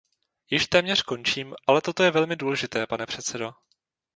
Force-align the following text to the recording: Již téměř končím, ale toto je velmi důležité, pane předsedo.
Již 0.49 0.67
téměř 0.67 1.01
končím, 1.01 1.53
ale 1.67 1.81
toto 1.81 2.03
je 2.03 2.11
velmi 2.11 2.35
důležité, 2.35 2.87
pane 2.87 3.05
předsedo. 3.05 3.51